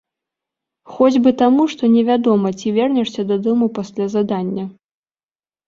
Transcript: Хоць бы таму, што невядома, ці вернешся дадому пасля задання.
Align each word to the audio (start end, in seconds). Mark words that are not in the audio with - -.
Хоць 0.93 1.19
бы 1.25 1.33
таму, 1.41 1.65
што 1.73 1.83
невядома, 1.97 2.53
ці 2.59 2.73
вернешся 2.79 3.21
дадому 3.35 3.71
пасля 3.79 4.11
задання. 4.17 4.69